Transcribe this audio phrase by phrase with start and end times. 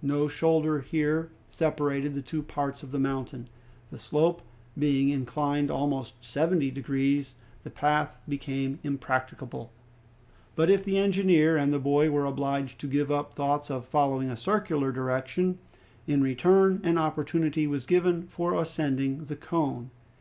[0.00, 3.48] No shoulder here separated the two parts of the mountain.
[3.90, 4.40] The slope,
[4.78, 9.72] being inclined almost seventy degrees, the path became impracticable.
[10.54, 14.30] But if the engineer and the boy were obliged to give up thoughts of following
[14.30, 15.58] a circular direction,
[16.06, 19.90] in return an opportunity was given for ascending the cone.